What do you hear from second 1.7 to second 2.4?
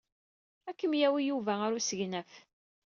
usegnaf.